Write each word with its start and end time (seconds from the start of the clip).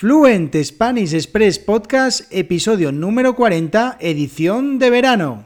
Fluent 0.00 0.56
Spanish 0.64 1.12
Express 1.12 1.58
Podcast, 1.58 2.22
episodio 2.30 2.90
número 2.90 3.36
40, 3.36 3.98
edición 4.00 4.78
de 4.78 4.88
verano. 4.88 5.44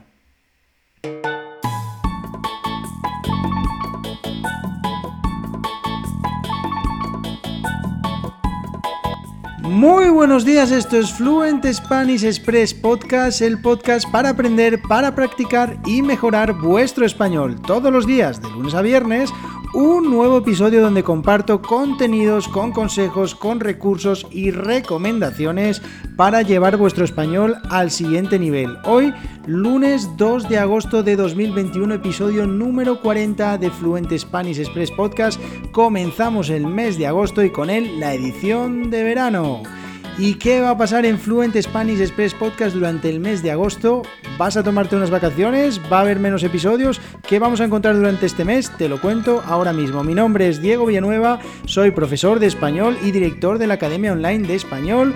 Muy 9.59 10.09
buenos 10.11 10.45
días, 10.45 10.71
esto 10.71 10.99
es 10.99 11.13
Fluent 11.13 11.67
Spanish 11.67 12.23
Express 12.23 12.73
Podcast, 12.75 13.41
el 13.41 13.61
podcast 13.61 14.09
para 14.13 14.29
aprender, 14.29 14.81
para 14.83 15.17
practicar 15.17 15.79
y 15.85 16.01
mejorar 16.01 16.53
vuestro 16.53 17.05
español 17.05 17.61
todos 17.61 17.93
los 17.93 18.07
días, 18.07 18.41
de 18.41 18.49
lunes 18.51 18.75
a 18.75 18.83
viernes 18.83 19.31
un 19.75 20.09
nuevo 20.09 20.39
episodio 20.39 20.81
donde 20.81 21.03
comparto 21.03 21.61
contenidos 21.61 22.47
con 22.47 22.71
consejos, 22.71 23.35
con 23.35 23.59
recursos 23.59 24.25
y 24.31 24.53
recomendaciones 24.53 25.83
para 26.17 26.43
llevar 26.43 26.77
vuestro 26.77 27.05
español 27.05 27.57
al 27.71 27.91
siguiente 27.91 28.39
nivel. 28.39 28.79
Hoy, 28.85 29.13
lunes 29.47 30.09
2 30.17 30.49
de 30.49 30.59
agosto 30.59 31.03
de 31.03 31.17
2021, 31.17 31.95
episodio 31.95 32.47
número 32.47 33.01
40 33.01 33.59
de 33.59 33.71
Fluent 33.71 34.17
Spanish 34.17 34.61
Express 34.61 34.93
Podcast. 34.93 35.41
Comenzamos 35.73 36.51
el 36.51 36.69
mes 36.69 36.97
de 36.97 37.09
agosto 37.09 37.43
y 37.43 37.51
con 37.51 37.69
él 37.69 37.99
la 37.99 38.15
edición 38.15 38.91
de 38.91 39.03
verano. 39.03 39.63
¿Y 40.17 40.35
qué 40.35 40.61
va 40.61 40.71
a 40.71 40.79
pasar 40.79 41.05
en 41.07 41.19
Fluent 41.19 41.57
Spanish 41.61 42.01
Express 42.01 42.35
Podcast 42.35 42.77
durante 42.77 43.11
el 43.11 43.19
mes 43.19 43.43
de 43.43 43.51
agosto? 43.51 44.03
¿Vas 44.39 44.57
a 44.57 44.63
tomarte 44.63 44.95
unas 44.95 45.11
vacaciones? 45.11 45.81
¿Va 45.93 45.99
a 45.99 46.01
haber 46.03 46.21
menos 46.21 46.45
episodios? 46.45 47.01
¿Qué 47.27 47.41
vamos 47.41 47.61
a 47.61 47.65
encontrar 47.65 47.97
durante 47.97 48.27
este 48.27 48.45
mes? 48.45 48.71
Te 48.71 48.89
lo 48.89 49.01
cuento 49.01 49.43
ahora 49.45 49.73
mismo. 49.73 50.05
Mi 50.05 50.15
nombre 50.15 50.49
es 50.49 50.63
Diego 50.63 50.87
Villanueva, 50.87 51.41
soy 51.67 51.91
profesor 51.91 52.39
de 52.39 52.47
español 52.47 52.97
y 53.03 53.11
director 53.11 53.59
de 53.59 53.67
la 53.67 53.75
Academia 53.75 54.13
Online 54.13 54.47
de 54.47 54.55
Español 54.55 55.15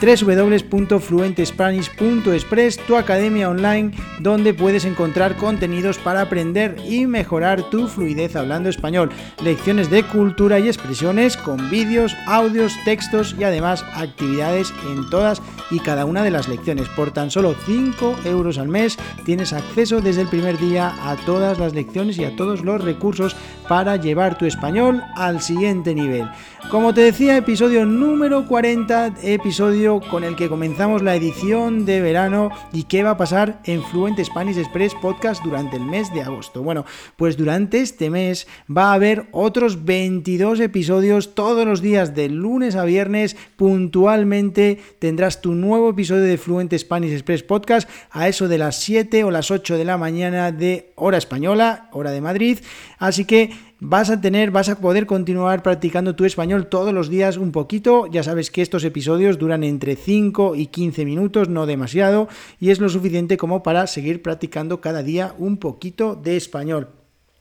www.fluentespanish.express, 0.00 2.78
tu 2.86 2.96
academia 2.96 3.50
online 3.50 3.90
donde 4.20 4.54
puedes 4.54 4.84
encontrar 4.84 5.34
contenidos 5.36 5.98
para 5.98 6.22
aprender 6.22 6.76
y 6.88 7.06
mejorar 7.06 7.68
tu 7.70 7.88
fluidez 7.88 8.36
hablando 8.36 8.68
español, 8.68 9.10
lecciones 9.42 9.90
de 9.90 10.04
cultura 10.04 10.58
y 10.58 10.68
expresiones 10.68 11.36
con 11.36 11.70
vídeos, 11.70 12.16
audios, 12.26 12.74
textos 12.84 13.34
y 13.38 13.44
además 13.44 13.84
actividades 13.94 14.72
en 14.90 15.08
todas 15.10 15.40
y 15.70 15.80
cada 15.80 16.06
una 16.06 16.22
de 16.22 16.30
las 16.30 16.48
lecciones. 16.48 16.88
Por 16.88 17.10
tan 17.10 17.30
solo 17.30 17.54
5 17.66 18.20
euros 18.24 18.56
al 18.58 18.68
mes 18.68 18.96
tienes 19.24 19.52
acceso 19.52 20.00
desde 20.00 20.22
el 20.22 20.28
primer 20.28 20.58
día 20.58 20.94
a 21.02 21.16
todas 21.26 21.58
las 21.58 21.74
lecciones 21.74 22.18
y 22.18 22.24
a 22.24 22.34
todos 22.36 22.64
los 22.64 22.82
recursos 22.82 23.36
para 23.68 23.96
llevar 23.96 24.38
tu 24.38 24.46
español 24.46 25.02
al 25.16 25.42
siguiente 25.42 25.94
nivel. 25.94 26.28
Como 26.70 26.92
te 26.92 27.02
decía, 27.02 27.36
episodio 27.36 27.86
número 27.86 28.46
40, 28.46 29.14
episodio 29.22 29.87
con 29.88 30.22
el 30.22 30.36
que 30.36 30.50
comenzamos 30.50 31.00
la 31.00 31.16
edición 31.16 31.86
de 31.86 32.02
verano 32.02 32.50
y 32.74 32.82
qué 32.82 33.02
va 33.02 33.12
a 33.12 33.16
pasar 33.16 33.60
en 33.64 33.82
Fluent 33.82 34.22
Spanish 34.22 34.58
Express 34.58 34.94
Podcast 34.94 35.42
durante 35.42 35.76
el 35.76 35.82
mes 35.82 36.12
de 36.12 36.20
agosto. 36.20 36.62
Bueno, 36.62 36.84
pues 37.16 37.38
durante 37.38 37.80
este 37.80 38.10
mes 38.10 38.46
va 38.70 38.90
a 38.90 38.92
haber 38.92 39.28
otros 39.32 39.86
22 39.86 40.60
episodios 40.60 41.34
todos 41.34 41.66
los 41.66 41.80
días 41.80 42.14
de 42.14 42.28
lunes 42.28 42.76
a 42.76 42.84
viernes. 42.84 43.34
Puntualmente 43.56 44.78
tendrás 44.98 45.40
tu 45.40 45.54
nuevo 45.54 45.88
episodio 45.90 46.22
de 46.22 46.36
Fluent 46.36 46.74
Spanish 46.76 47.12
Express 47.12 47.42
Podcast 47.42 47.88
a 48.10 48.28
eso 48.28 48.46
de 48.46 48.58
las 48.58 48.78
7 48.80 49.24
o 49.24 49.30
las 49.30 49.50
8 49.50 49.78
de 49.78 49.86
la 49.86 49.96
mañana 49.96 50.52
de 50.52 50.92
hora 50.96 51.16
española, 51.16 51.88
hora 51.92 52.10
de 52.10 52.20
Madrid. 52.20 52.58
Así 52.98 53.24
que 53.24 53.52
vas 53.80 54.10
a 54.10 54.20
tener, 54.20 54.50
vas 54.50 54.68
a 54.68 54.80
poder 54.80 55.06
continuar 55.06 55.62
practicando 55.62 56.14
tu 56.14 56.24
español 56.24 56.66
todos 56.66 56.92
los 56.92 57.08
días 57.08 57.36
un 57.36 57.52
poquito. 57.52 58.06
Ya 58.06 58.22
sabes 58.22 58.50
que 58.50 58.62
estos 58.62 58.84
episodios 58.84 59.38
duran 59.38 59.64
entre 59.64 59.96
5 59.96 60.56
y 60.56 60.66
15 60.66 61.04
minutos, 61.04 61.48
no 61.48 61.66
demasiado, 61.66 62.28
y 62.60 62.70
es 62.70 62.80
lo 62.80 62.88
suficiente 62.88 63.36
como 63.36 63.62
para 63.62 63.86
seguir 63.86 64.22
practicando 64.22 64.80
cada 64.80 65.02
día 65.02 65.34
un 65.38 65.58
poquito 65.58 66.14
de 66.14 66.36
español. 66.36 66.88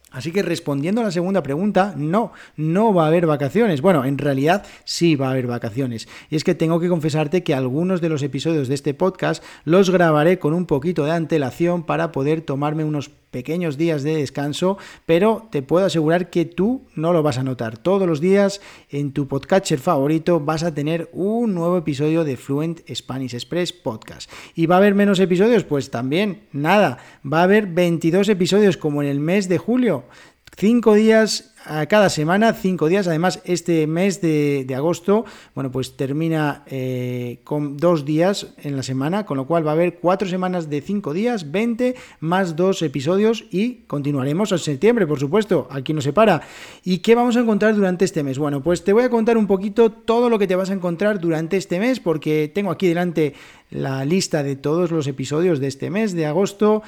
Así 0.09 0.31
que 0.31 0.41
respondiendo 0.41 1.01
a 1.01 1.03
la 1.03 1.11
segunda 1.11 1.43
pregunta, 1.43 1.93
no, 1.97 2.31
no 2.55 2.93
va 2.93 3.03
a 3.03 3.07
haber 3.07 3.27
vacaciones. 3.27 3.81
Bueno, 3.81 4.05
en 4.05 4.17
realidad 4.17 4.65
sí 4.85 5.17
va 5.17 5.27
a 5.27 5.31
haber 5.31 5.47
vacaciones. 5.47 6.07
Y 6.29 6.37
es 6.37 6.45
que 6.45 6.55
tengo 6.55 6.79
que 6.79 6.87
confesarte 6.87 7.43
que 7.43 7.53
algunos 7.53 7.99
de 7.99 8.07
los 8.07 8.23
episodios 8.23 8.69
de 8.69 8.75
este 8.75 8.93
podcast 8.93 9.43
los 9.65 9.89
grabaré 9.89 10.39
con 10.39 10.53
un 10.53 10.65
poquito 10.65 11.03
de 11.03 11.11
antelación 11.11 11.83
para 11.83 12.13
poder 12.13 12.41
tomarme 12.41 12.85
unos 12.85 13.09
pequeños 13.31 13.77
días 13.77 14.03
de 14.03 14.17
descanso, 14.17 14.77
pero 15.05 15.47
te 15.51 15.61
puedo 15.61 15.85
asegurar 15.85 16.29
que 16.29 16.45
tú 16.45 16.85
no 16.95 17.13
lo 17.13 17.23
vas 17.23 17.37
a 17.37 17.43
notar. 17.43 17.77
Todos 17.77 18.07
los 18.07 18.21
días 18.21 18.61
en 18.89 19.11
tu 19.11 19.27
podcatcher 19.27 19.79
favorito 19.79 20.39
vas 20.39 20.63
a 20.63 20.73
tener 20.73 21.09
un 21.13 21.53
nuevo 21.53 21.77
episodio 21.77 22.23
de 22.23 22.37
Fluent 22.37 22.81
Spanish 22.93 23.33
Express 23.33 23.73
Podcast. 23.73 24.31
¿Y 24.55 24.65
va 24.65 24.75
a 24.75 24.77
haber 24.79 24.95
menos 24.95 25.19
episodios? 25.19 25.63
Pues 25.63 25.91
también, 25.91 26.43
nada. 26.51 26.97
Va 27.25 27.41
a 27.41 27.43
haber 27.43 27.67
22 27.67 28.29
episodios 28.29 28.77
como 28.77 29.01
en 29.01 29.09
el 29.09 29.19
mes 29.19 29.49
de 29.49 29.57
julio. 29.57 30.05
Cinco 30.55 30.93
días 30.95 31.53
a 31.67 31.85
cada 31.85 32.09
semana, 32.09 32.53
cinco 32.53 32.87
días. 32.87 33.07
Además, 33.07 33.41
este 33.45 33.85
mes 33.87 34.21
de, 34.21 34.65
agosto, 34.75 35.25
bueno, 35.53 35.71
pues 35.71 35.97
termina 35.97 36.63
eh, 36.67 37.39
con 37.43 37.77
dos 37.77 38.05
días 38.05 38.53
en 38.63 38.75
la 38.75 38.83
semana, 38.83 39.25
con 39.25 39.37
lo 39.37 39.45
cual 39.45 39.65
va 39.65 39.71
a 39.71 39.73
haber 39.73 39.99
cuatro 39.99 40.27
semanas 40.27 40.69
de 40.69 40.81
cinco 40.81 41.13
días, 41.13 41.51
20 41.51 41.95
más 42.21 42.55
dos 42.55 42.81
episodios 42.81 43.45
y 43.51 43.83
continuaremos 43.87 44.51
en 44.51 44.59
septiembre, 44.59 45.05
por 45.05 45.19
supuesto. 45.19 45.67
Aquí 45.69 45.93
no 45.93 46.01
se 46.01 46.13
para. 46.13 46.41
¿Y 46.83 46.99
qué 46.99 47.15
vamos 47.15 47.35
a 47.37 47.41
encontrar 47.41 47.75
durante 47.75 48.05
este 48.05 48.23
mes? 48.23 48.39
Bueno, 48.39 48.63
pues 48.63 48.83
te 48.83 48.93
voy 48.93 49.03
a 49.03 49.09
contar 49.09 49.37
un 49.37 49.47
poquito 49.47 49.91
todo 49.91 50.29
lo 50.29 50.39
que 50.39 50.47
te 50.47 50.55
vas 50.55 50.69
a 50.69 50.73
encontrar 50.73 51.19
durante 51.19 51.57
este 51.57 51.79
mes, 51.79 51.99
porque 51.99 52.51
tengo 52.53 52.71
aquí 52.71 52.87
delante 52.87 53.33
la 53.69 54.05
lista 54.05 54.43
de 54.43 54.55
todos 54.55 54.91
los 54.91 55.07
episodios 55.07 55.59
de 55.59 55.67
este 55.67 55.89
mes 55.89 56.13
de 56.13 56.25
agosto. 56.25 56.83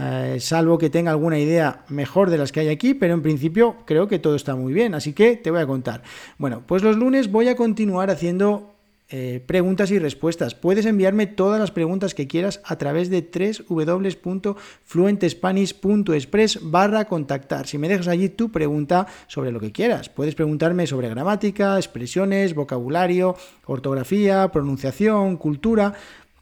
Eh, 0.00 0.38
salvo 0.40 0.78
que 0.78 0.90
tenga 0.90 1.10
alguna 1.10 1.38
idea 1.38 1.84
mejor 1.88 2.30
de 2.30 2.38
las 2.38 2.52
que 2.52 2.60
hay 2.60 2.68
aquí, 2.68 2.94
pero 2.94 3.14
en 3.14 3.22
principio 3.22 3.76
creo 3.84 4.08
que 4.08 4.18
todo 4.18 4.36
está 4.36 4.54
muy 4.54 4.72
bien, 4.72 4.94
así 4.94 5.12
que 5.12 5.36
te 5.36 5.50
voy 5.50 5.60
a 5.60 5.66
contar. 5.66 6.02
Bueno, 6.38 6.62
pues 6.66 6.82
los 6.82 6.96
lunes 6.96 7.30
voy 7.30 7.48
a 7.48 7.56
continuar 7.56 8.10
haciendo 8.10 8.72
eh, 9.14 9.42
preguntas 9.44 9.90
y 9.90 9.98
respuestas. 9.98 10.54
Puedes 10.54 10.86
enviarme 10.86 11.26
todas 11.26 11.60
las 11.60 11.70
preguntas 11.70 12.14
que 12.14 12.26
quieras 12.26 12.62
a 12.64 12.76
través 12.76 13.10
de 13.10 13.20
www.fluentespanish.express 13.68 16.60
barra 16.62 17.04
contactar. 17.04 17.66
Si 17.66 17.76
me 17.76 17.90
dejas 17.90 18.08
allí 18.08 18.30
tu 18.30 18.50
pregunta 18.50 19.06
sobre 19.26 19.52
lo 19.52 19.60
que 19.60 19.70
quieras, 19.70 20.08
puedes 20.08 20.34
preguntarme 20.34 20.86
sobre 20.86 21.10
gramática, 21.10 21.76
expresiones, 21.76 22.54
vocabulario, 22.54 23.36
ortografía, 23.66 24.50
pronunciación, 24.50 25.36
cultura 25.36 25.92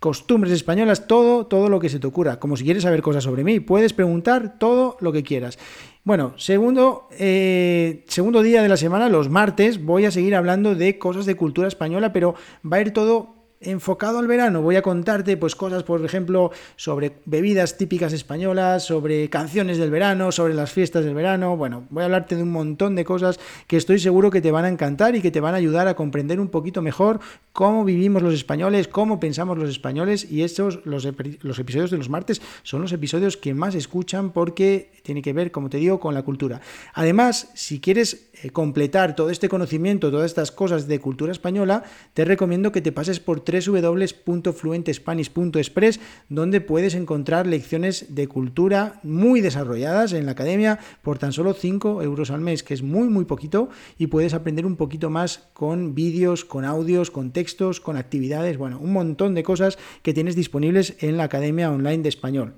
costumbres 0.00 0.52
españolas, 0.52 1.06
todo, 1.06 1.46
todo 1.46 1.68
lo 1.68 1.78
que 1.78 1.90
se 1.90 2.00
te 2.00 2.06
ocurra. 2.06 2.40
Como 2.40 2.56
si 2.56 2.64
quieres 2.64 2.82
saber 2.82 3.02
cosas 3.02 3.22
sobre 3.22 3.44
mí, 3.44 3.60
puedes 3.60 3.92
preguntar 3.92 4.58
todo 4.58 4.96
lo 5.00 5.12
que 5.12 5.22
quieras. 5.22 5.58
Bueno, 6.02 6.32
segundo, 6.38 7.08
eh, 7.18 8.04
segundo 8.08 8.42
día 8.42 8.62
de 8.62 8.68
la 8.68 8.78
semana, 8.78 9.10
los 9.10 9.28
martes, 9.28 9.84
voy 9.84 10.06
a 10.06 10.10
seguir 10.10 10.34
hablando 10.34 10.74
de 10.74 10.98
cosas 10.98 11.26
de 11.26 11.36
cultura 11.36 11.68
española, 11.68 12.12
pero 12.12 12.34
va 12.64 12.78
a 12.78 12.80
ir 12.80 12.92
todo 12.92 13.39
enfocado 13.60 14.18
al 14.18 14.26
verano. 14.26 14.62
Voy 14.62 14.76
a 14.76 14.82
contarte 14.82 15.36
pues 15.36 15.54
cosas, 15.54 15.82
por 15.82 16.02
ejemplo, 16.02 16.50
sobre 16.76 17.12
bebidas 17.26 17.76
típicas 17.76 18.14
españolas, 18.14 18.84
sobre 18.84 19.28
canciones 19.28 19.76
del 19.76 19.90
verano, 19.90 20.32
sobre 20.32 20.54
las 20.54 20.72
fiestas 20.72 21.04
del 21.04 21.14
verano. 21.14 21.58
Bueno, 21.58 21.86
voy 21.90 22.02
a 22.02 22.06
hablarte 22.06 22.36
de 22.36 22.42
un 22.42 22.52
montón 22.52 22.96
de 22.96 23.04
cosas 23.04 23.38
que 23.66 23.76
estoy 23.76 23.98
seguro 23.98 24.30
que 24.30 24.40
te 24.40 24.50
van 24.50 24.64
a 24.64 24.68
encantar 24.68 25.14
y 25.14 25.20
que 25.20 25.30
te 25.30 25.40
van 25.40 25.54
a 25.54 25.58
ayudar 25.58 25.88
a 25.88 25.94
comprender 25.94 26.40
un 26.40 26.48
poquito 26.48 26.80
mejor 26.80 27.20
cómo 27.52 27.84
vivimos 27.84 28.22
los 28.22 28.32
españoles, 28.32 28.88
cómo 28.88 29.20
pensamos 29.20 29.58
los 29.58 29.68
españoles 29.68 30.26
y 30.30 30.42
estos 30.42 30.80
los, 30.86 31.04
episodios 31.04 31.90
de 31.90 31.98
los 31.98 32.08
martes 32.08 32.40
son 32.62 32.80
los 32.80 32.92
episodios 32.92 33.36
que 33.36 33.52
más 33.52 33.74
escuchan 33.74 34.30
porque 34.30 34.90
tiene 35.02 35.20
que 35.20 35.34
ver, 35.34 35.50
como 35.50 35.68
te 35.68 35.76
digo, 35.76 36.00
con 36.00 36.14
la 36.14 36.22
cultura. 36.22 36.62
Además, 36.94 37.50
si 37.54 37.80
quieres 37.80 38.30
eh, 38.42 38.50
completar 38.50 39.14
todo 39.14 39.28
este 39.28 39.50
conocimiento, 39.50 40.10
todas 40.10 40.26
estas 40.26 40.50
cosas 40.50 40.88
de 40.88 40.98
cultura 40.98 41.32
española, 41.32 41.84
te 42.14 42.24
recomiendo 42.24 42.72
que 42.72 42.80
te 42.80 42.92
pases 42.92 43.20
por 43.20 43.40
www.fluentespanish.express, 43.50 46.00
donde 46.28 46.60
puedes 46.60 46.94
encontrar 46.94 47.46
lecciones 47.46 48.14
de 48.14 48.28
cultura 48.28 49.00
muy 49.02 49.40
desarrolladas 49.40 50.12
en 50.12 50.26
la 50.26 50.32
academia 50.32 50.78
por 51.02 51.18
tan 51.18 51.32
solo 51.32 51.54
5 51.54 52.02
euros 52.02 52.30
al 52.30 52.40
mes, 52.40 52.62
que 52.62 52.74
es 52.74 52.82
muy, 52.82 53.08
muy 53.08 53.24
poquito, 53.24 53.70
y 53.98 54.08
puedes 54.08 54.34
aprender 54.34 54.66
un 54.66 54.76
poquito 54.76 55.10
más 55.10 55.48
con 55.52 55.94
vídeos, 55.94 56.44
con 56.44 56.64
audios, 56.64 57.10
con 57.10 57.32
textos, 57.32 57.80
con 57.80 57.96
actividades, 57.96 58.58
bueno, 58.58 58.78
un 58.80 58.92
montón 58.92 59.34
de 59.34 59.42
cosas 59.42 59.78
que 60.02 60.14
tienes 60.14 60.36
disponibles 60.36 60.96
en 61.00 61.16
la 61.16 61.24
academia 61.24 61.70
online 61.70 62.02
de 62.02 62.08
español. 62.08 62.54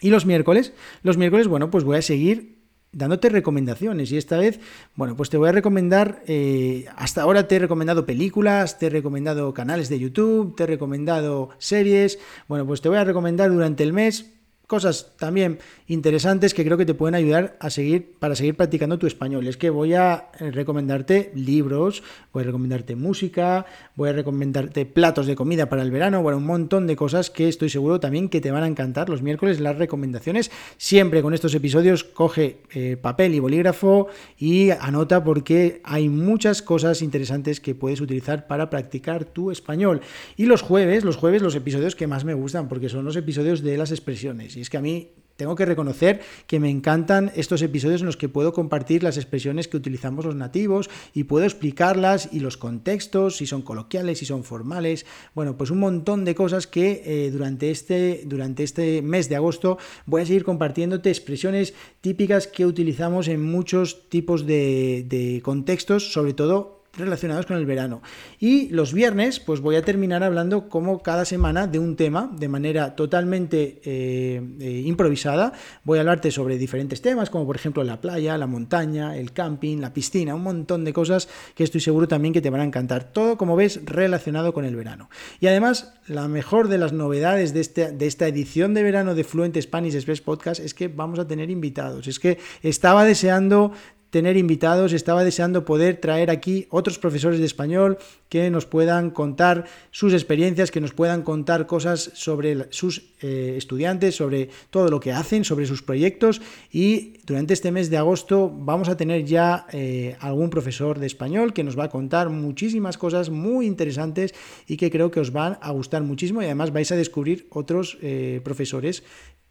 Y 0.00 0.10
los 0.10 0.26
miércoles, 0.26 0.72
los 1.02 1.16
miércoles, 1.16 1.48
bueno, 1.48 1.70
pues 1.70 1.84
voy 1.84 1.96
a 1.96 2.02
seguir 2.02 2.57
dándote 2.98 3.28
recomendaciones. 3.28 4.12
Y 4.12 4.16
esta 4.16 4.36
vez, 4.36 4.60
bueno, 4.96 5.16
pues 5.16 5.30
te 5.30 5.36
voy 5.36 5.48
a 5.48 5.52
recomendar, 5.52 6.22
eh, 6.26 6.86
hasta 6.96 7.22
ahora 7.22 7.48
te 7.48 7.56
he 7.56 7.58
recomendado 7.60 8.04
películas, 8.04 8.78
te 8.78 8.86
he 8.86 8.90
recomendado 8.90 9.54
canales 9.54 9.88
de 9.88 9.98
YouTube, 9.98 10.54
te 10.56 10.64
he 10.64 10.66
recomendado 10.66 11.50
series. 11.58 12.18
Bueno, 12.48 12.66
pues 12.66 12.80
te 12.80 12.88
voy 12.88 12.98
a 12.98 13.04
recomendar 13.04 13.50
durante 13.50 13.84
el 13.84 13.92
mes 13.92 14.37
cosas 14.68 15.14
también 15.16 15.58
interesantes 15.86 16.52
que 16.52 16.62
creo 16.62 16.76
que 16.76 16.84
te 16.84 16.92
pueden 16.92 17.14
ayudar 17.14 17.56
a 17.58 17.70
seguir 17.70 18.12
para 18.18 18.36
seguir 18.36 18.54
practicando 18.54 18.98
tu 18.98 19.06
español. 19.06 19.46
Es 19.48 19.56
que 19.56 19.70
voy 19.70 19.94
a 19.94 20.30
eh, 20.38 20.50
recomendarte 20.50 21.32
libros, 21.34 22.02
voy 22.34 22.42
a 22.42 22.46
recomendarte 22.46 22.94
música, 22.94 23.64
voy 23.96 24.10
a 24.10 24.12
recomendarte 24.12 24.84
platos 24.84 25.26
de 25.26 25.34
comida 25.34 25.70
para 25.70 25.82
el 25.82 25.90
verano, 25.90 26.22
bueno, 26.22 26.36
un 26.36 26.44
montón 26.44 26.86
de 26.86 26.96
cosas 26.96 27.30
que 27.30 27.48
estoy 27.48 27.70
seguro 27.70 27.98
también 27.98 28.28
que 28.28 28.42
te 28.42 28.50
van 28.50 28.62
a 28.62 28.66
encantar 28.66 29.08
los 29.08 29.22
miércoles 29.22 29.58
las 29.58 29.78
recomendaciones. 29.78 30.50
Siempre 30.76 31.22
con 31.22 31.32
estos 31.32 31.54
episodios 31.54 32.04
coge 32.04 32.60
eh, 32.74 32.98
papel 33.00 33.34
y 33.34 33.40
bolígrafo 33.40 34.08
y 34.36 34.68
anota 34.70 35.24
porque 35.24 35.80
hay 35.82 36.10
muchas 36.10 36.60
cosas 36.60 37.00
interesantes 37.00 37.60
que 37.60 37.74
puedes 37.74 38.02
utilizar 38.02 38.46
para 38.46 38.68
practicar 38.68 39.24
tu 39.24 39.50
español. 39.50 40.02
Y 40.36 40.44
los 40.44 40.60
jueves, 40.60 41.04
los 41.04 41.16
jueves 41.16 41.40
los 41.40 41.54
episodios 41.54 41.96
que 41.96 42.06
más 42.06 42.26
me 42.26 42.34
gustan 42.34 42.68
porque 42.68 42.90
son 42.90 43.06
los 43.06 43.16
episodios 43.16 43.62
de 43.62 43.78
las 43.78 43.92
expresiones. 43.92 44.57
Y 44.58 44.62
es 44.62 44.70
que 44.70 44.76
a 44.76 44.82
mí 44.82 45.12
tengo 45.38 45.54
que 45.54 45.64
reconocer 45.64 46.20
que 46.48 46.58
me 46.58 46.68
encantan 46.68 47.30
estos 47.36 47.62
episodios 47.62 48.00
en 48.00 48.06
los 48.06 48.16
que 48.16 48.28
puedo 48.28 48.52
compartir 48.52 49.04
las 49.04 49.16
expresiones 49.16 49.68
que 49.68 49.76
utilizamos 49.76 50.24
los 50.24 50.34
nativos 50.34 50.90
y 51.14 51.24
puedo 51.24 51.44
explicarlas 51.44 52.28
y 52.32 52.40
los 52.40 52.56
contextos, 52.56 53.36
si 53.36 53.46
son 53.46 53.62
coloquiales, 53.62 54.18
si 54.18 54.26
son 54.26 54.42
formales. 54.42 55.06
Bueno, 55.36 55.56
pues 55.56 55.70
un 55.70 55.78
montón 55.78 56.24
de 56.24 56.34
cosas 56.34 56.66
que 56.66 57.02
eh, 57.06 57.30
durante, 57.30 57.70
este, 57.70 58.22
durante 58.26 58.64
este 58.64 59.00
mes 59.00 59.28
de 59.28 59.36
agosto 59.36 59.78
voy 60.06 60.22
a 60.22 60.26
seguir 60.26 60.42
compartiéndote 60.42 61.08
expresiones 61.08 61.72
típicas 62.00 62.48
que 62.48 62.66
utilizamos 62.66 63.28
en 63.28 63.40
muchos 63.40 64.08
tipos 64.08 64.44
de, 64.44 65.06
de 65.08 65.40
contextos, 65.44 66.12
sobre 66.12 66.34
todo 66.34 66.77
relacionados 66.98 67.46
con 67.46 67.56
el 67.56 67.66
verano. 67.66 68.02
Y 68.38 68.68
los 68.70 68.92
viernes, 68.92 69.40
pues 69.40 69.60
voy 69.60 69.76
a 69.76 69.82
terminar 69.82 70.22
hablando 70.22 70.68
como 70.68 71.02
cada 71.02 71.24
semana 71.24 71.66
de 71.66 71.78
un 71.78 71.96
tema 71.96 72.30
de 72.36 72.48
manera 72.48 72.94
totalmente 72.94 73.80
eh, 73.84 74.42
eh, 74.60 74.82
improvisada. 74.84 75.52
Voy 75.84 75.98
a 75.98 76.02
hablarte 76.02 76.30
sobre 76.30 76.58
diferentes 76.58 77.00
temas, 77.00 77.30
como 77.30 77.46
por 77.46 77.56
ejemplo 77.56 77.84
la 77.84 78.00
playa, 78.00 78.36
la 78.36 78.46
montaña, 78.46 79.16
el 79.16 79.32
camping, 79.32 79.78
la 79.78 79.92
piscina, 79.92 80.34
un 80.34 80.42
montón 80.42 80.84
de 80.84 80.92
cosas 80.92 81.28
que 81.54 81.64
estoy 81.64 81.80
seguro 81.80 82.08
también 82.08 82.34
que 82.34 82.40
te 82.40 82.50
van 82.50 82.60
a 82.60 82.64
encantar. 82.64 83.04
Todo, 83.04 83.36
como 83.36 83.56
ves, 83.56 83.80
relacionado 83.84 84.52
con 84.52 84.64
el 84.64 84.76
verano. 84.76 85.08
Y 85.40 85.46
además, 85.46 85.94
la 86.06 86.28
mejor 86.28 86.68
de 86.68 86.78
las 86.78 86.92
novedades 86.92 87.54
de, 87.54 87.60
este, 87.60 87.92
de 87.92 88.06
esta 88.06 88.26
edición 88.26 88.74
de 88.74 88.82
verano 88.82 89.14
de 89.14 89.24
Fluent 89.24 89.56
Spanish 89.60 89.94
Express 89.94 90.20
Podcast 90.20 90.60
es 90.60 90.74
que 90.74 90.88
vamos 90.88 91.18
a 91.18 91.26
tener 91.26 91.50
invitados. 91.50 92.08
Es 92.08 92.18
que 92.18 92.38
estaba 92.62 93.04
deseando 93.04 93.72
tener 94.10 94.36
invitados, 94.36 94.92
estaba 94.92 95.24
deseando 95.24 95.64
poder 95.64 95.96
traer 95.96 96.30
aquí 96.30 96.66
otros 96.70 96.98
profesores 96.98 97.38
de 97.38 97.46
español 97.46 97.98
que 98.28 98.50
nos 98.50 98.66
puedan 98.66 99.10
contar 99.10 99.64
sus 99.90 100.12
experiencias, 100.12 100.70
que 100.70 100.80
nos 100.80 100.92
puedan 100.92 101.22
contar 101.22 101.66
cosas 101.66 102.10
sobre 102.14 102.66
sus 102.70 103.10
eh, 103.20 103.54
estudiantes, 103.56 104.16
sobre 104.16 104.50
todo 104.70 104.88
lo 104.88 105.00
que 105.00 105.12
hacen, 105.12 105.44
sobre 105.44 105.66
sus 105.66 105.82
proyectos. 105.82 106.40
Y 106.70 107.18
durante 107.26 107.54
este 107.54 107.70
mes 107.70 107.90
de 107.90 107.96
agosto 107.96 108.50
vamos 108.54 108.88
a 108.88 108.96
tener 108.96 109.24
ya 109.24 109.66
eh, 109.72 110.16
algún 110.20 110.50
profesor 110.50 110.98
de 110.98 111.06
español 111.06 111.52
que 111.52 111.64
nos 111.64 111.78
va 111.78 111.84
a 111.84 111.90
contar 111.90 112.30
muchísimas 112.30 112.98
cosas 112.98 113.30
muy 113.30 113.66
interesantes 113.66 114.34
y 114.66 114.76
que 114.76 114.90
creo 114.90 115.10
que 115.10 115.20
os 115.20 115.32
van 115.32 115.58
a 115.60 115.70
gustar 115.70 116.02
muchísimo. 116.02 116.42
Y 116.42 116.46
además 116.46 116.72
vais 116.72 116.90
a 116.92 116.96
descubrir 116.96 117.46
otros 117.50 117.98
eh, 118.00 118.40
profesores 118.42 119.02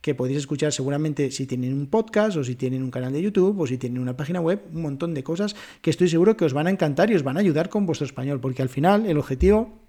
que 0.07 0.15
podéis 0.15 0.37
escuchar 0.37 0.71
seguramente 0.71 1.31
si 1.31 1.45
tienen 1.47 1.73
un 1.73 1.87
podcast 1.87 2.37
o 2.37 2.43
si 2.45 2.55
tienen 2.55 2.81
un 2.81 2.91
canal 2.91 3.11
de 3.11 3.21
YouTube 3.21 3.59
o 3.59 3.67
si 3.67 3.77
tienen 3.77 4.01
una 4.01 4.15
página 4.15 4.39
web, 4.39 4.61
un 4.73 4.81
montón 4.81 5.13
de 5.13 5.21
cosas 5.21 5.53
que 5.81 5.89
estoy 5.89 6.07
seguro 6.07 6.37
que 6.37 6.45
os 6.45 6.53
van 6.53 6.67
a 6.67 6.69
encantar 6.69 7.11
y 7.11 7.15
os 7.15 7.23
van 7.23 7.35
a 7.35 7.41
ayudar 7.41 7.67
con 7.67 7.85
vuestro 7.85 8.05
español, 8.05 8.39
porque 8.39 8.61
al 8.61 8.69
final 8.69 9.05
el 9.05 9.17
objetivo 9.17 9.81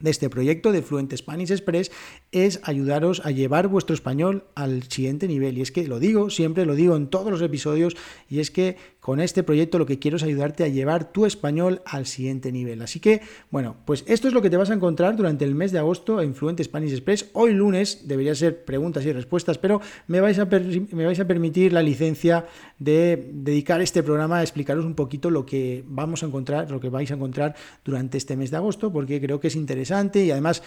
de 0.00 0.10
este 0.10 0.28
proyecto 0.28 0.70
de 0.70 0.82
Fluent 0.82 1.16
Spanish 1.16 1.50
Express 1.50 1.90
es 2.30 2.60
ayudaros 2.62 3.24
a 3.24 3.30
llevar 3.30 3.68
vuestro 3.68 3.94
español 3.94 4.44
al 4.54 4.82
siguiente 4.82 5.26
nivel. 5.28 5.56
Y 5.56 5.62
es 5.62 5.72
que 5.72 5.88
lo 5.88 5.98
digo, 5.98 6.28
siempre 6.28 6.66
lo 6.66 6.74
digo 6.74 6.94
en 6.94 7.06
todos 7.06 7.30
los 7.30 7.40
episodios, 7.40 7.96
y 8.28 8.40
es 8.40 8.50
que 8.50 8.76
con 9.04 9.20
este 9.20 9.42
proyecto 9.42 9.78
lo 9.78 9.84
que 9.84 9.98
quiero 9.98 10.16
es 10.16 10.22
ayudarte 10.22 10.64
a 10.64 10.68
llevar 10.68 11.12
tu 11.12 11.26
español 11.26 11.82
al 11.84 12.06
siguiente 12.06 12.50
nivel. 12.50 12.80
Así 12.80 13.00
que, 13.00 13.20
bueno, 13.50 13.76
pues 13.84 14.02
esto 14.06 14.28
es 14.28 14.32
lo 14.32 14.40
que 14.40 14.48
te 14.48 14.56
vas 14.56 14.70
a 14.70 14.72
encontrar 14.72 15.14
durante 15.14 15.44
el 15.44 15.54
mes 15.54 15.72
de 15.72 15.78
agosto 15.78 16.22
en 16.22 16.34
Fluent 16.34 16.62
Spanish 16.62 16.92
Express. 16.92 17.28
Hoy 17.34 17.52
lunes 17.52 18.08
debería 18.08 18.34
ser 18.34 18.64
preguntas 18.64 19.04
y 19.04 19.12
respuestas, 19.12 19.58
pero 19.58 19.82
me 20.06 20.22
vais 20.22 20.38
a, 20.38 20.46
me 20.46 21.04
vais 21.04 21.20
a 21.20 21.26
permitir 21.26 21.74
la 21.74 21.82
licencia 21.82 22.46
de 22.78 23.28
dedicar 23.30 23.82
este 23.82 24.02
programa 24.02 24.38
a 24.38 24.42
explicaros 24.42 24.86
un 24.86 24.94
poquito 24.94 25.28
lo 25.28 25.44
que 25.44 25.84
vamos 25.86 26.22
a 26.22 26.26
encontrar, 26.26 26.70
lo 26.70 26.80
que 26.80 26.88
vais 26.88 27.10
a 27.10 27.14
encontrar 27.16 27.54
durante 27.84 28.16
este 28.16 28.38
mes 28.38 28.50
de 28.52 28.56
agosto, 28.56 28.90
porque 28.90 29.20
creo 29.20 29.38
que 29.38 29.48
es 29.48 29.54
interesante 29.54 30.24
y 30.24 30.30
además 30.30 30.62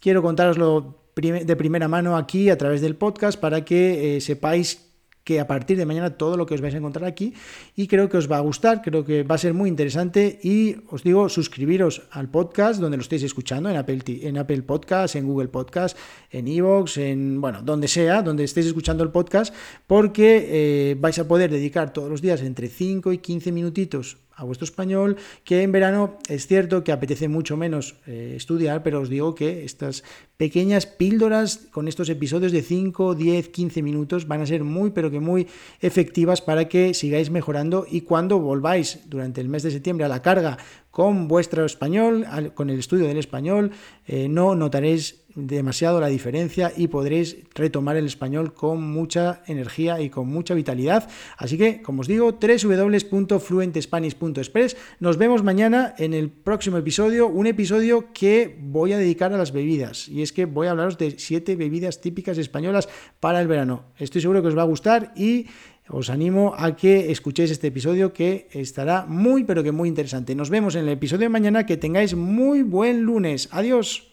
quiero 0.00 0.20
contároslo 0.20 0.98
de 1.16 1.56
primera 1.56 1.88
mano 1.88 2.18
aquí 2.18 2.50
a 2.50 2.58
través 2.58 2.82
del 2.82 2.96
podcast 2.96 3.40
para 3.40 3.64
que 3.64 4.16
eh, 4.16 4.20
sepáis 4.20 4.89
que 5.24 5.40
a 5.40 5.46
partir 5.46 5.76
de 5.76 5.86
mañana 5.86 6.16
todo 6.16 6.36
lo 6.36 6.46
que 6.46 6.54
os 6.54 6.60
vais 6.60 6.74
a 6.74 6.78
encontrar 6.78 7.04
aquí 7.04 7.34
y 7.76 7.86
creo 7.86 8.08
que 8.08 8.16
os 8.16 8.30
va 8.30 8.38
a 8.38 8.40
gustar, 8.40 8.82
creo 8.82 9.04
que 9.04 9.22
va 9.22 9.34
a 9.34 9.38
ser 9.38 9.54
muy 9.54 9.68
interesante 9.68 10.40
y 10.42 10.76
os 10.88 11.02
digo 11.02 11.28
suscribiros 11.28 12.02
al 12.10 12.28
podcast 12.28 12.80
donde 12.80 12.96
lo 12.96 13.02
estéis 13.02 13.22
escuchando, 13.22 13.68
en 13.68 13.76
Apple, 13.76 14.02
en 14.06 14.38
Apple 14.38 14.62
Podcast, 14.62 15.16
en 15.16 15.26
Google 15.26 15.48
Podcast, 15.48 15.96
en 16.30 16.48
Evox, 16.48 16.96
en, 16.98 17.40
bueno, 17.40 17.62
donde 17.62 17.88
sea, 17.88 18.22
donde 18.22 18.44
estéis 18.44 18.66
escuchando 18.66 19.04
el 19.04 19.10
podcast, 19.10 19.54
porque 19.86 20.48
eh, 20.48 20.96
vais 20.98 21.18
a 21.18 21.28
poder 21.28 21.50
dedicar 21.50 21.92
todos 21.92 22.08
los 22.08 22.22
días 22.22 22.42
entre 22.42 22.68
5 22.68 23.12
y 23.12 23.18
15 23.18 23.52
minutitos 23.52 24.18
a 24.40 24.44
vuestro 24.44 24.64
español, 24.64 25.16
que 25.44 25.62
en 25.62 25.70
verano 25.70 26.16
es 26.28 26.46
cierto 26.46 26.82
que 26.82 26.92
apetece 26.92 27.28
mucho 27.28 27.58
menos 27.58 27.96
eh, 28.06 28.32
estudiar, 28.36 28.82
pero 28.82 29.00
os 29.00 29.10
digo 29.10 29.34
que 29.34 29.64
estas 29.64 30.02
pequeñas 30.38 30.86
píldoras 30.86 31.68
con 31.70 31.88
estos 31.88 32.08
episodios 32.08 32.50
de 32.50 32.62
5, 32.62 33.14
10, 33.14 33.48
15 33.50 33.82
minutos 33.82 34.26
van 34.26 34.40
a 34.40 34.46
ser 34.46 34.64
muy, 34.64 34.92
pero 34.92 35.10
que 35.10 35.20
muy 35.20 35.46
efectivas 35.80 36.40
para 36.40 36.68
que 36.68 36.94
sigáis 36.94 37.28
mejorando 37.28 37.86
y 37.88 38.00
cuando 38.00 38.38
volváis 38.38 39.00
durante 39.04 39.42
el 39.42 39.50
mes 39.50 39.62
de 39.62 39.72
septiembre 39.72 40.06
a 40.06 40.08
la 40.08 40.22
carga 40.22 40.56
con 40.90 41.28
vuestro 41.28 41.64
español, 41.64 42.26
con 42.54 42.70
el 42.70 42.78
estudio 42.78 43.06
del 43.06 43.18
español, 43.18 43.72
eh, 44.06 44.28
no 44.28 44.54
notaréis 44.54 45.20
demasiado 45.34 46.00
la 46.00 46.06
diferencia 46.08 46.72
y 46.76 46.88
podréis 46.88 47.38
retomar 47.54 47.96
el 47.96 48.06
español 48.06 48.52
con 48.52 48.82
mucha 48.82 49.42
energía 49.46 50.00
y 50.00 50.10
con 50.10 50.26
mucha 50.28 50.54
vitalidad. 50.54 51.08
Así 51.36 51.56
que, 51.56 51.82
como 51.82 52.00
os 52.00 52.08
digo, 52.08 52.32
www.fluentespanish.express. 52.32 54.76
Nos 54.98 55.16
vemos 55.16 55.44
mañana 55.44 55.94
en 55.98 56.14
el 56.14 56.30
próximo 56.30 56.78
episodio, 56.78 57.28
un 57.28 57.46
episodio 57.46 58.12
que 58.12 58.58
voy 58.60 58.92
a 58.92 58.98
dedicar 58.98 59.32
a 59.32 59.38
las 59.38 59.52
bebidas. 59.52 60.08
Y 60.08 60.22
es 60.22 60.32
que 60.32 60.46
voy 60.46 60.66
a 60.66 60.72
hablaros 60.72 60.98
de 60.98 61.16
siete 61.18 61.54
bebidas 61.56 62.00
típicas 62.00 62.38
españolas 62.38 62.88
para 63.20 63.40
el 63.40 63.46
verano. 63.46 63.84
Estoy 63.98 64.20
seguro 64.20 64.42
que 64.42 64.48
os 64.48 64.58
va 64.58 64.62
a 64.62 64.66
gustar 64.66 65.12
y 65.14 65.46
os 65.92 66.10
animo 66.10 66.54
a 66.56 66.76
que 66.76 67.10
escuchéis 67.10 67.50
este 67.50 67.68
episodio 67.68 68.12
que 68.12 68.48
estará 68.52 69.06
muy 69.06 69.44
pero 69.44 69.62
que 69.62 69.72
muy 69.72 69.88
interesante. 69.88 70.34
Nos 70.34 70.50
vemos 70.50 70.74
en 70.74 70.82
el 70.82 70.90
episodio 70.90 71.26
de 71.26 71.28
mañana, 71.28 71.66
que 71.66 71.76
tengáis 71.76 72.14
muy 72.14 72.62
buen 72.62 73.02
lunes. 73.02 73.48
Adiós. 73.52 74.09